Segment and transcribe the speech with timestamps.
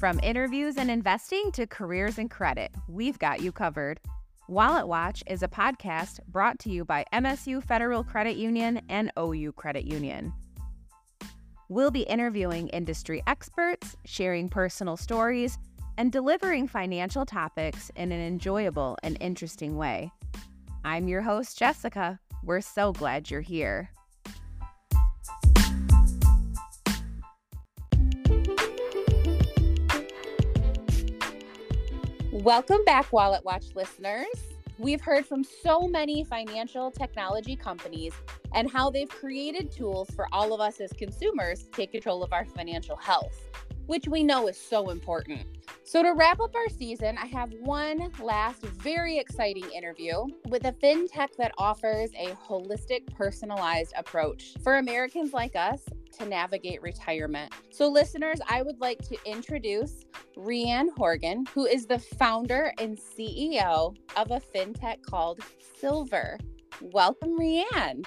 [0.00, 4.00] From interviews and investing to careers and credit, we've got you covered.
[4.48, 9.52] Wallet Watch is a podcast brought to you by MSU Federal Credit Union and OU
[9.52, 10.32] Credit Union.
[11.68, 15.58] We'll be interviewing industry experts, sharing personal stories,
[15.98, 20.10] and delivering financial topics in an enjoyable and interesting way.
[20.82, 22.18] I'm your host, Jessica.
[22.42, 23.90] We're so glad you're here.
[32.42, 34.24] Welcome back, Wallet Watch listeners.
[34.78, 38.14] We've heard from so many financial technology companies
[38.54, 42.32] and how they've created tools for all of us as consumers to take control of
[42.32, 43.36] our financial health,
[43.88, 45.42] which we know is so important.
[45.84, 50.72] So, to wrap up our season, I have one last very exciting interview with a
[50.72, 55.82] fintech that offers a holistic, personalized approach for Americans like us
[56.18, 57.52] to navigate retirement.
[57.68, 60.06] So, listeners, I would like to introduce
[60.40, 65.40] Rhian Horgan, who is the founder and CEO of a fintech called
[65.78, 66.38] Silvur.
[66.80, 68.06] Welcome, Rhian.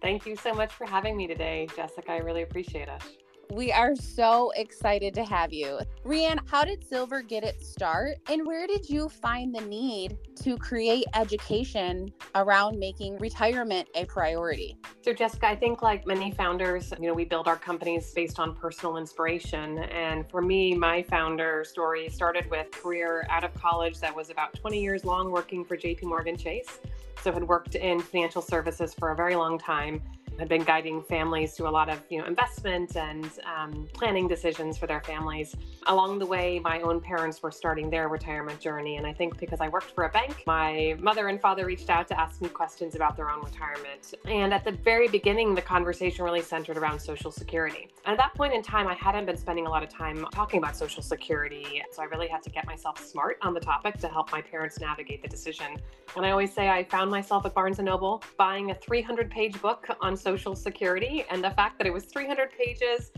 [0.00, 2.12] Thank you so much for having me today, Jessica.
[2.12, 3.21] I really appreciate it.
[3.50, 5.80] We are so excited to have you.
[6.04, 8.16] Rhian, how did Silvur get its start?
[8.30, 14.78] And where did you find the need to create education around making retirement a priority?
[15.02, 18.54] So, Jessica, I think like many founders, you know, we build our companies based on
[18.54, 19.80] personal inspiration.
[19.80, 24.54] And for me, my founder story started with career out of college that was about
[24.54, 26.78] 20 years long working for JP Morgan Chase.
[27.22, 30.00] So, had worked in financial services for a very long time
[30.38, 34.78] had been guiding families through a lot of you know investment and um, planning decisions
[34.78, 35.54] for their families.
[35.86, 39.60] Along the way, my own parents were starting their retirement journey, and I think because
[39.60, 42.94] I worked for a bank, my mother and father reached out to ask me questions
[42.94, 44.14] about their own retirement.
[44.24, 47.88] And at the very beginning, the conversation really centered around Social Security.
[48.04, 50.58] And at that point in time, I hadn't been spending a lot of time talking
[50.58, 54.08] about Social Security, so I really had to get myself smart on the topic to
[54.08, 55.76] help my parents navigate the decision.
[56.16, 59.88] And I always say I found myself at Barnes and Noble buying a 300-page book
[60.00, 61.24] on Social Security.
[61.30, 63.10] And the fact that it was 300 pages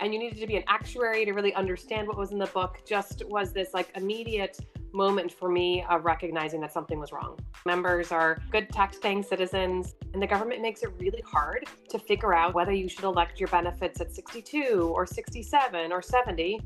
[0.00, 2.80] and you needed to be an actuary to really understand what was in the book
[2.86, 4.58] just was this like immediate
[4.92, 7.38] moment for me of recognizing that something was wrong.
[7.66, 12.34] Members are good tax paying citizens, and the government makes it really hard to figure
[12.34, 16.60] out whether you should elect your benefits at 62 or 67 or 70.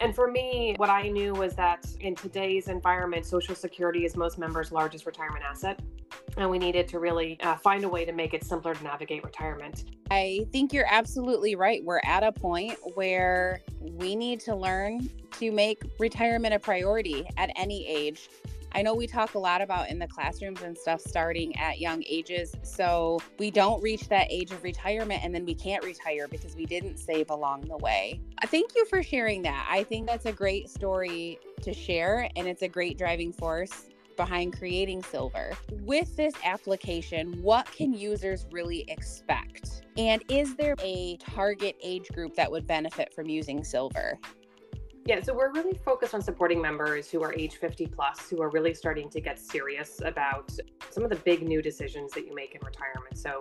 [0.00, 4.38] And for me, what I knew was that in today's environment, Social Security is most
[4.38, 5.80] members' largest retirement asset
[6.36, 9.24] and we needed to really uh, find a way to make it simpler to navigate
[9.24, 9.84] retirement.
[10.10, 11.84] I think you're absolutely right.
[11.84, 17.50] We're at a point where we need to learn to make retirement a priority at
[17.56, 18.28] any age.
[18.72, 22.04] I know we talk a lot about in the classrooms and stuff starting at young
[22.06, 22.54] ages.
[22.62, 26.66] So we don't reach that age of retirement and then we can't retire because we
[26.66, 28.20] didn't save along the way.
[28.46, 29.66] Thank you for sharing that.
[29.70, 33.86] I think that's a great story to share and it's a great driving force
[34.18, 35.56] behind creating Silvur.
[35.84, 39.84] With this application, what can users really expect?
[39.96, 44.18] And is there a target age group that would benefit from using Silvur?
[45.06, 48.50] Yeah, so we're really focused on supporting members who are age 50 plus, who are
[48.50, 50.52] really starting to get serious about
[50.90, 53.16] some of the big new decisions that you make in retirement.
[53.16, 53.40] So,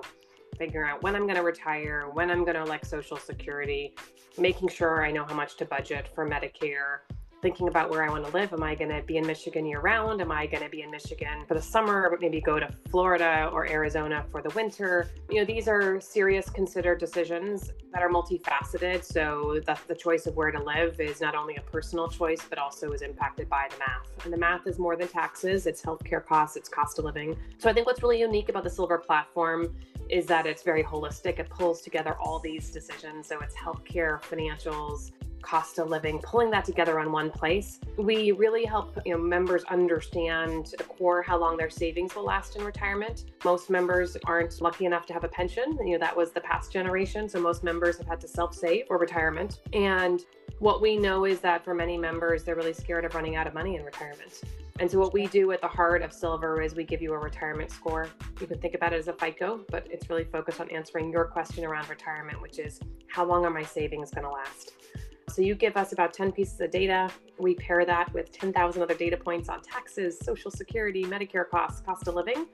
[0.58, 3.94] figuring out when I'm going to retire, when I'm going to elect Social Security,
[4.38, 7.00] making sure I know how much to budget for Medicare,
[7.42, 8.52] thinking about where I want to live.
[8.54, 10.22] Am I going to be in Michigan year round?
[10.22, 13.50] Am I going to be in Michigan for the summer, but maybe go to Florida
[13.54, 15.10] or Arizona for the winter?
[15.30, 19.04] You know, these are serious, considered decisions that are multifaceted.
[19.04, 22.58] So the, the choice of where to live is not only a personal choice, but
[22.58, 24.26] also is impacted by the math.
[24.26, 27.38] And the math is more than taxes, it's healthcare costs, it's cost of living.
[27.60, 29.76] So I think what's really unique about the Silvur platform
[30.10, 31.40] is that it's very holistic.
[31.40, 33.28] It pulls together all these decisions.
[33.28, 35.12] So it's healthcare, financials,
[35.42, 37.80] cost of living, pulling that together on one place.
[37.98, 42.56] We really help you know, members understand the core how long their savings will last
[42.56, 43.26] in retirement.
[43.46, 45.78] Most members aren't lucky enough to have a pension.
[45.86, 47.30] You know, that was the past generation.
[47.30, 49.62] So most members have had to self-save for retirement.
[49.74, 50.24] And
[50.60, 53.54] what we know is that for many members, they're really scared of running out of
[53.54, 54.42] money in retirement.
[54.80, 57.18] And so, what we do at the heart of Silvur is we give you a
[57.18, 58.08] retirement score.
[58.40, 61.26] You can think about it as a FICO, but it's really focused on answering your
[61.26, 64.74] question around retirement, which is how long are my savings going to last?
[65.38, 67.12] So you give us about 10 pieces of data.
[67.38, 72.08] We pair that with 10,000 other data points on taxes, Social Security, Medicare costs, cost
[72.08, 72.48] of living.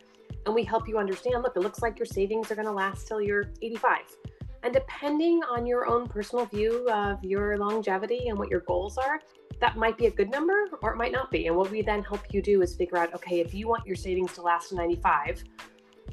[0.45, 3.07] And we help you understand look, it looks like your savings are going to last
[3.07, 3.99] till you're 85.
[4.63, 9.21] And depending on your own personal view of your longevity and what your goals are,
[9.61, 11.47] that might be a good number or it might not be.
[11.47, 13.95] And what we then help you do is figure out okay, if you want your
[13.95, 15.41] savings to last to 95,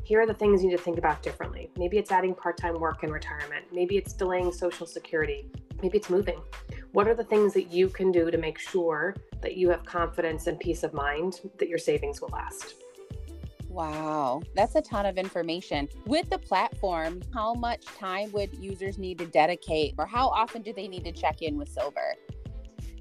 [0.04, 1.68] here are the things you need to think about differently.
[1.76, 3.66] Maybe it's adding part time work in retirement.
[3.72, 5.50] Maybe it's delaying Social Security
[5.82, 6.40] maybe it's moving
[6.92, 10.46] What are the things that you can do to make sure that you have confidence
[10.46, 12.74] and peace of mind that your savings will last?
[13.68, 15.88] Wow, that's a ton of information.
[16.04, 20.72] With the platform, how much time would users need to dedicate, or how often do
[20.72, 22.16] they need to check in with Silvur?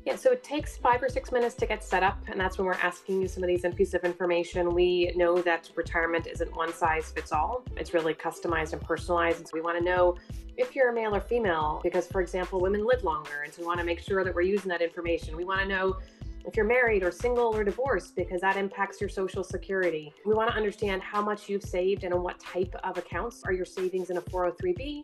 [0.06, 2.66] Yeah, so it takes five or six minutes to get set up, and that's when
[2.66, 4.74] we're asking you some of these pieces of information.
[4.74, 9.40] We know that retirement isn't one size fits all, it's really customized and personalized.
[9.40, 10.16] And so we want to know
[10.57, 13.42] if you're a male or female, because, for example, women live longer.
[13.44, 15.36] And so we want to make sure that we're using that information.
[15.36, 15.98] We want to know
[16.46, 20.13] if you're married or single or divorced, because that impacts your social security.
[20.25, 23.44] We want to understand how much you've saved and in what type of accounts.
[23.44, 25.04] Are your savings in a 403b?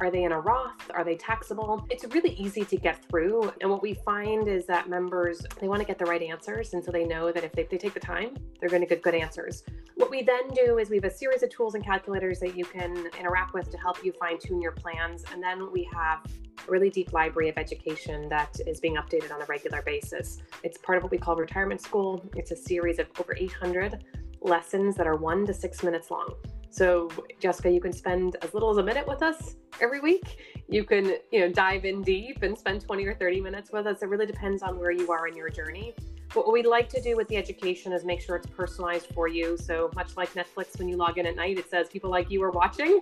[0.00, 0.90] Are they in a Roth?
[0.94, 1.84] Are they taxable?
[1.90, 3.52] It's really easy to get through.
[3.60, 6.72] And what we find is that members, they want to get the right answers.
[6.74, 9.02] And so they know that if they, they take the time, they're going to get
[9.02, 9.64] good answers.
[9.96, 12.64] What we then do is we have a series of tools and calculators that you
[12.64, 15.24] can interact with to help you fine tune your plans.
[15.32, 16.20] And then we have
[16.66, 20.38] a really deep library of education that is being updated on a regular basis.
[20.62, 22.24] It's part of what we call retirement school.
[22.36, 24.04] It's a series of over 800
[24.40, 26.34] lessons that are one to six minutes long.
[26.70, 27.08] So,
[27.40, 30.38] Jessica, you can spend as little as a minute with us every week.
[30.68, 34.02] You can, you know, dive in deep and spend 20 or 30 minutes with us.
[34.02, 35.94] It really depends on where you are in your journey.
[36.34, 39.28] But what we'd like to do with the education is make sure it's personalized for
[39.28, 39.56] you.
[39.56, 42.42] So much like Netflix, when you log in at night, it says people like you
[42.42, 43.00] are watching.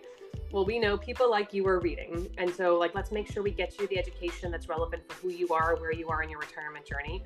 [0.52, 2.28] Well, we know people like you are reading.
[2.38, 5.30] And so, like, let's make sure we get you the education that's relevant for who
[5.30, 7.24] you are, where you are in your retirement journey.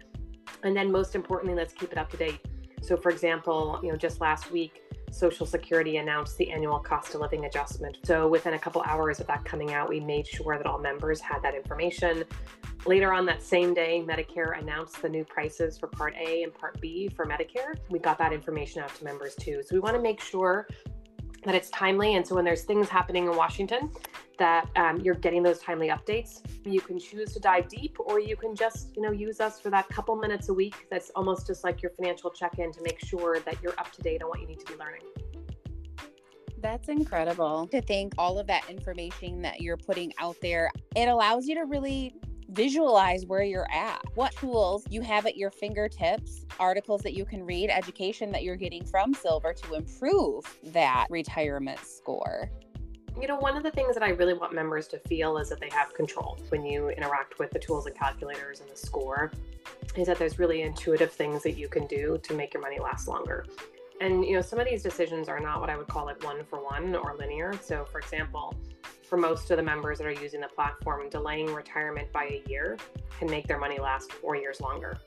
[0.62, 2.40] And then, most importantly, let's keep it up to date.
[2.80, 7.20] So, for example, you know, just last week, Social Security announced the annual cost of
[7.20, 7.98] living adjustment.
[8.04, 11.20] So, within a couple hours of that coming out, we made sure that all members
[11.20, 12.24] had that information.
[12.86, 16.80] Later on that same day, Medicare announced the new prices for Part A and Part
[16.80, 17.76] B for Medicare.
[17.90, 19.62] We got that information out to members too.
[19.66, 20.66] So, we want to make sure
[21.44, 22.16] that it's timely.
[22.16, 23.90] And so when there's things happening in Washington,
[24.40, 26.40] that um, you're getting those timely updates.
[26.64, 29.70] You can choose to dive deep, or you can just, you know, use us for
[29.70, 30.86] that couple minutes a week.
[30.90, 34.22] That's almost just like your financial check-in to make sure that you're up to date
[34.22, 35.02] on what you need to be learning.
[36.58, 40.70] That's incredible to think all of that information that you're putting out there.
[40.96, 42.14] It allows you to really
[42.48, 47.44] visualize where you're at, what tools you have at your fingertips, articles that you can
[47.44, 52.50] read, education that you're getting from Silvur to improve that retirement score.
[53.18, 55.60] You know, one of the things that I really want members to feel is that
[55.60, 59.30] they have control when you interact with the tools and calculators and the score,
[59.96, 63.08] is that there's really intuitive things that you can do to make your money last
[63.08, 63.44] longer.
[64.00, 66.42] And, you know, some of these decisions are not what I would call like one
[66.44, 67.52] for one or linear.
[67.62, 68.54] So, for example,
[69.02, 72.78] for most of the members that are using the platform, delaying retirement by a year
[73.18, 74.98] can make their money last four years longer.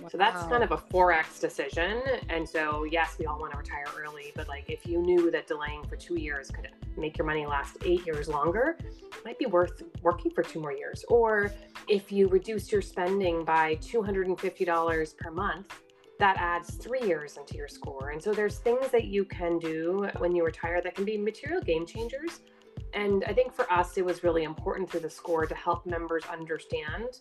[0.00, 0.08] Wow.
[0.08, 2.02] So that's kind of a 4x decision.
[2.28, 5.46] And so, yes, we all want to retire early, but like if you knew that
[5.46, 8.78] delaying for two years could make your money last eight years longer,
[9.24, 11.04] might be worth working for two more years.
[11.08, 11.52] Or
[11.88, 15.74] if you reduce your spending by $250 per month,
[16.18, 18.10] that adds three years into your score.
[18.10, 21.62] And so there's things that you can do when you retire that can be material
[21.62, 22.40] game changers
[22.94, 26.24] and I think for us, it was really important through the score to help members
[26.30, 27.18] understand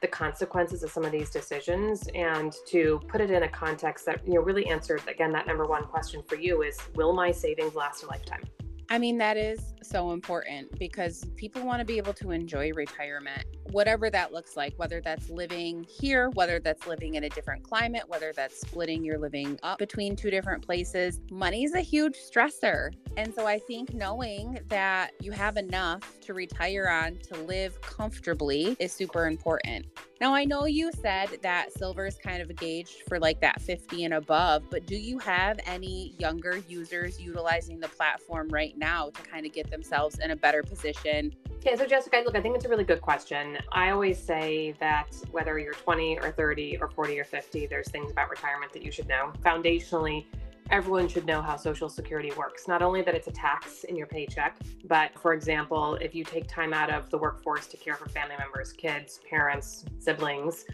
[0.00, 4.26] the consequences of some of these decisions and to put it in a context that
[4.26, 7.74] you know really answered again that number one question for you is will my savings
[7.74, 8.42] last a lifetime
[8.90, 13.44] I mean, that is so important because people want to be able to enjoy retirement,
[13.70, 18.04] whatever that looks like, whether that's living here, whether that's living in a different climate,
[18.06, 21.20] whether that's splitting your living up between two different places.
[21.30, 22.90] Money is a huge stressor.
[23.18, 28.74] And so I think knowing that you have enough to retire on to live comfortably
[28.78, 29.84] is super important.
[30.20, 34.04] Now, I know you said that Silvur is kind of gauged for like that 50
[34.04, 39.22] and above, but do you have any younger users utilizing the platform right now to
[39.22, 41.32] kind of get themselves in a better position?
[41.58, 43.58] Okay, so Jessica, look, I think it's a really good question.
[43.70, 48.10] I always say that whether you're 20 or 30 or 40 or 50, there's things
[48.10, 49.32] about retirement that you should know.
[49.44, 50.24] Foundationally,
[50.70, 52.68] everyone should know how Social Security works.
[52.68, 56.46] Not only that it's a tax in your paycheck, but for example, if you take
[56.46, 60.64] time out of the workforce to care for family members, kids, parents, siblings,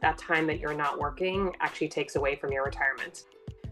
[0.00, 3.24] that time that you're not working actually takes away from your retirement.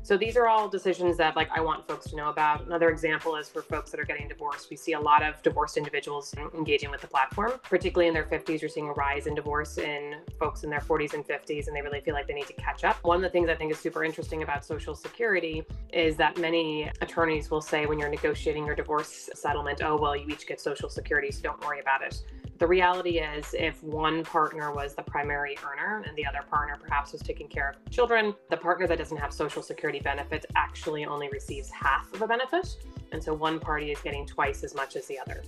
[0.03, 2.67] So these are all decisions that like I want folks to know about.
[2.67, 4.71] Another example is for folks that are getting divorced.
[4.71, 8.61] We see a lot of divorced individuals engaging with the platform, particularly in their 50s.
[8.61, 11.83] You're seeing a rise in divorce in folks in their 40s and 50s, and they
[11.83, 12.97] really feel like they need to catch up.
[13.05, 16.91] One of the things I think is super interesting about Social Security is that many
[17.03, 20.89] attorneys will say when you're negotiating your divorce settlement, oh, well, you each get Social
[20.89, 22.23] Security, so don't worry about it.
[22.61, 27.13] The reality is, if one partner was the primary earner and the other partner perhaps
[27.13, 31.31] was taking care of children, the partner that doesn't have Social Security benefits actually only
[31.31, 32.77] receives half of a benefit.
[33.13, 35.43] And so one party is getting twice as much as the other.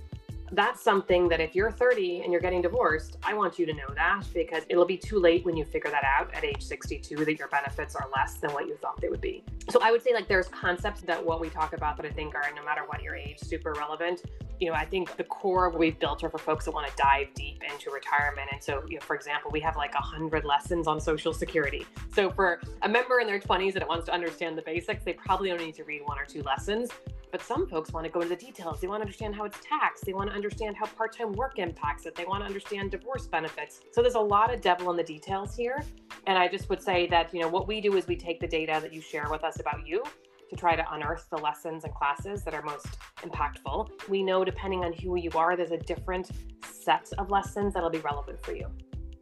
[0.53, 3.87] That's something that if you're 30 and you're getting divorced, I want you to know
[3.95, 7.39] that because it'll be too late when you figure that out at age 62 that
[7.39, 9.43] your benefits are less than what you thought they would be.
[9.71, 12.35] So I would say like there's concepts that what we talk about that I think
[12.35, 14.21] are no matter what your age super relevant.
[14.59, 17.33] You know, I think the core we've built are for folks that want to dive
[17.33, 18.49] deep into retirement.
[18.51, 21.87] And so, you know, for example, we have like a hundred lessons on social security.
[22.13, 25.51] So for a member in their 20s that wants to understand the basics, they probably
[25.51, 26.91] only need to read one or two lessons.
[27.33, 28.79] But some folks want to go into the details.
[28.79, 30.05] They want to understand how it's taxed.
[30.05, 32.13] They want to understand how part time work impacts it.
[32.13, 33.79] They want to understand divorce benefits.
[33.91, 35.83] So there's a lot of devil in the details here.
[36.27, 38.47] And I just would say that, you know, what we do is we take the
[38.47, 40.03] data that you share with us about you
[40.47, 43.89] to try to unearth the lessons and classes that are most impactful.
[44.07, 46.29] We know depending on who you are, there's a different
[46.63, 48.67] set of lessons that'll be relevant for you.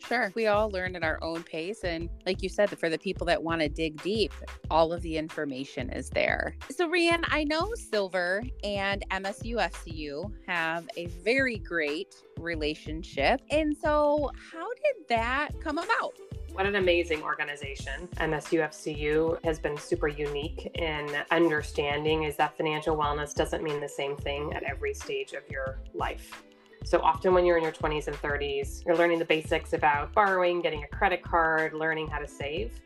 [0.08, 0.32] Sure.
[0.36, 1.84] We all learn at our own pace.
[1.84, 4.34] And like you said, for the people that want to dig deep,
[4.70, 6.56] all of the information is there.
[6.70, 13.42] So, Rhian, I know Silvur and MSU FCU have a very great relationship.
[13.52, 16.14] And so, how did that come about?
[16.54, 18.10] What an amazing organization.
[18.18, 24.18] MSUFCU has been super unique in understanding is that financial wellness doesn't mean the same
[24.18, 26.44] thing at every stage of your life.
[26.84, 30.62] So often when you're in your 20s and 30s, you're learning the basics about borrowing,
[30.62, 32.82] getting a credit card, learning how to save.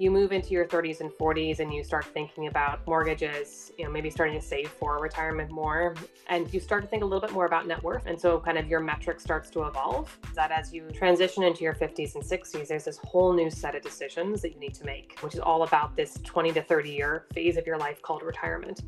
[0.00, 3.90] You move into your 30s and 40s and you start thinking about mortgages, you know,
[3.90, 5.94] maybe starting to save for retirement more.
[6.26, 8.06] And you start to think a little bit more about net worth.
[8.06, 10.18] And so kind of your metric starts to evolve.
[10.34, 13.82] That as you transition into your 50s and 60s, there's this whole new set of
[13.82, 17.26] decisions that you need to make, which is all about this 20 to 30 year
[17.34, 18.80] phase of your life called retirement.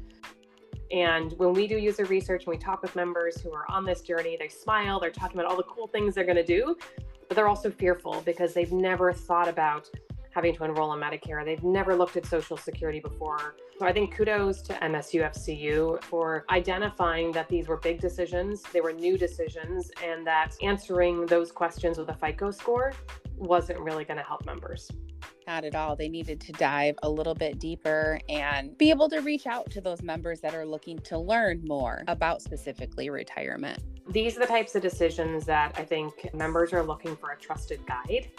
[0.92, 4.02] And when we do user research and we talk with members who are on this
[4.02, 6.76] journey, they smile, they're talking about all the cool things they're going to do,
[7.28, 9.88] but they're also fearful because they've never thought about
[10.32, 11.44] having to enroll in Medicare.
[11.44, 13.54] They've never looked at Social Security before.
[13.78, 18.92] So I think kudos to MSUFCU for identifying that these were big decisions, they were
[18.92, 22.92] new decisions, and that answering those questions with a FICO score
[23.36, 24.90] wasn't really going to help members.
[25.46, 25.96] Not at all.
[25.96, 29.80] They needed to dive a little bit deeper and be able to reach out to
[29.80, 33.82] those members that are looking to learn more about specifically retirement.
[34.08, 37.84] These are the types of decisions that I think members are looking for a trusted
[37.86, 38.30] guide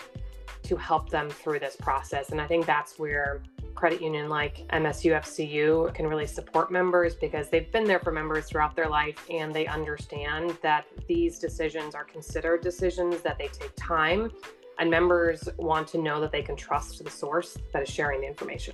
[0.63, 2.29] to help them through this process.
[2.29, 3.43] And I think that's where
[3.75, 8.75] credit union like MSUFCU can really support members because they've been there for members throughout
[8.75, 14.31] their life and they understand that these decisions are considered decisions that they take time
[14.79, 18.27] and members want to know that they can trust the source that is sharing the
[18.27, 18.73] information.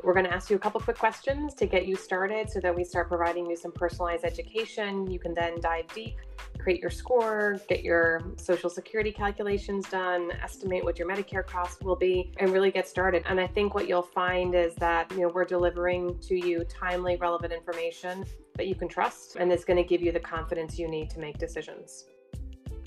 [0.05, 2.75] we're going to ask you a couple quick questions to get you started so that
[2.75, 5.11] we start providing you some personalized education.
[5.11, 6.17] You can then dive deep,
[6.59, 11.97] create your score, get your social security calculations done, estimate what your Medicare cost will
[11.97, 13.25] be, and really get started.
[13.27, 17.17] And I think what you'll find is that, you know, we're delivering to you timely,
[17.17, 18.25] relevant information
[18.57, 21.19] that you can trust, and it's going to give you the confidence you need to
[21.19, 22.05] make decisions.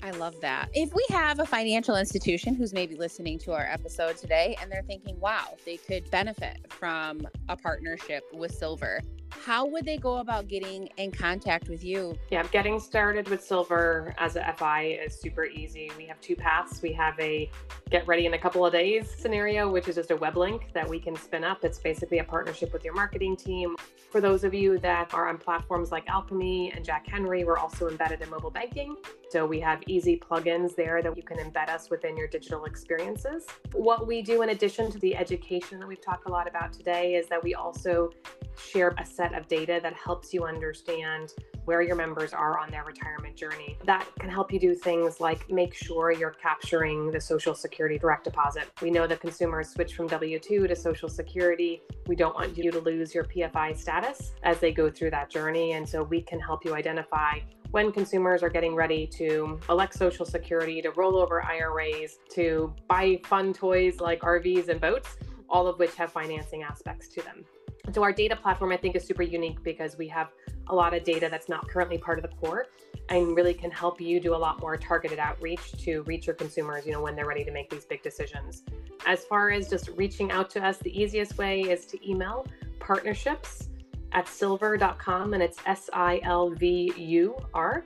[0.04, 0.68] I love that.
[0.72, 4.82] If we have a financial institution who's maybe listening to our episode today and they're
[4.82, 10.48] thinking, wow, they could benefit from a partnership with Silvur, how would they go about
[10.48, 12.16] getting in contact with you?
[12.30, 15.90] Yeah, getting started with Silvur as a FI is super easy.
[15.96, 16.82] We have two paths.
[16.82, 17.48] We have a
[17.92, 20.88] get ready in a couple of days scenario, which is just a web link that
[20.88, 21.62] we can spin up.
[21.62, 23.76] It's basically a partnership with your marketing team.
[24.10, 27.90] For those of you that are on platforms like Alkami and Jack Henry, we're also
[27.90, 28.96] embedded in mobile banking.
[29.28, 33.46] So we have easy plugins there that you can embed us within your digital experiences.
[33.72, 37.16] What we do in addition to the education that we've talked a lot about today
[37.16, 38.10] is that we also
[38.56, 41.34] share a set of data that helps you understand
[41.64, 43.78] where your members are on their retirement journey.
[43.84, 48.24] That can help you do things like make sure you're capturing the Social Security direct
[48.24, 48.64] deposit.
[48.80, 51.82] We know that consumers switch from W 2 to Social Security.
[52.06, 55.72] We don't want you to lose your PFI status as they go through that journey.
[55.72, 57.40] And so we can help you identify
[57.72, 63.20] when consumers are getting ready to elect Social Security, to roll over IRAs, to buy
[63.24, 65.16] fun toys like RVs and boats,
[65.48, 67.44] all of which have financing aspects to them.
[67.92, 70.28] So our data platform, I think, is super unique because we have
[70.68, 72.66] a lot of data that's not currently part of the core
[73.08, 76.86] and really can help you do a lot more targeted outreach to reach your consumers,
[76.86, 78.62] you know, when they're ready to make these big decisions.
[79.06, 82.46] As far as just reaching out to us, the easiest way is to email
[82.78, 83.68] partnerships
[84.12, 87.84] at silvur.com and it's S I L V U R.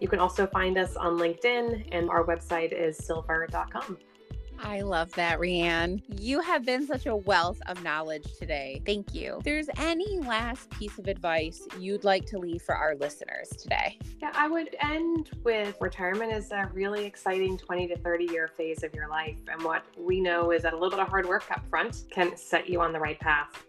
[0.00, 3.98] You can also find us on LinkedIn and our website is silvur.com.
[4.60, 6.02] I love that, Rhian.
[6.20, 8.82] You have been such a wealth of knowledge today.
[8.84, 9.36] Thank you.
[9.38, 13.98] If there's any last piece of advice you'd like to leave for our listeners today?
[14.20, 18.82] Yeah, I would end with retirement is a really exciting 20 to 30 year phase
[18.82, 19.38] of your life.
[19.50, 22.36] And what we know is that a little bit of hard work up front can
[22.36, 23.64] set you on the right path.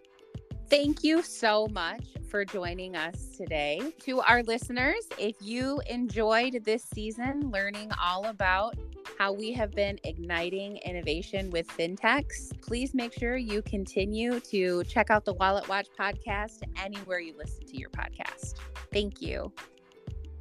[0.70, 3.92] Thank you so much for joining us today.
[4.02, 8.76] To our listeners, if you enjoyed this season learning all about
[9.20, 15.10] how we have been igniting innovation with fintechs, please make sure you continue to check
[15.10, 18.54] out the Wallet Watch podcast anywhere you listen to your podcast.
[18.94, 19.52] Thank you.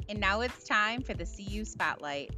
[0.09, 2.31] And now it's time for the CU Spotlight.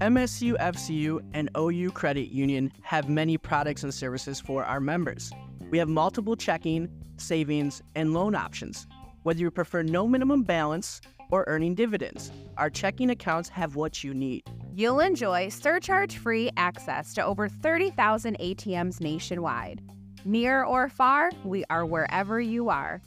[0.00, 5.32] MSU FCU and OU Credit Union have many products and services for our members.
[5.70, 8.88] We have multiple checking, savings, and loan options.
[9.22, 11.00] Whether you prefer no minimum balance
[11.30, 14.42] or earning dividends, our checking accounts have what you need.
[14.74, 19.80] You'll enjoy surcharge free access to over 30,000 ATMs nationwide.
[20.24, 23.00] Near or far, we are wherever you are.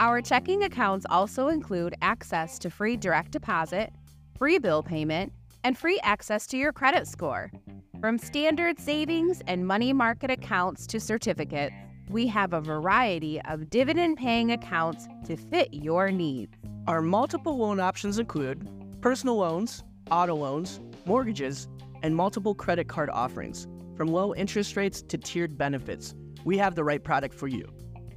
[0.00, 3.92] Our checking accounts also include access to free direct deposit,
[4.36, 5.32] free bill payment,
[5.62, 7.52] and free access to your credit score.
[8.00, 11.74] From standard savings and money market accounts to certificates,
[12.10, 16.56] we have a variety of dividend paying accounts to fit your needs.
[16.86, 18.68] Our multiple loan options include
[19.00, 21.68] personal loans, auto loans, mortgages,
[22.02, 23.66] and multiple credit card offerings.
[23.96, 27.66] From low interest rates to tiered benefits, we have the right product for you.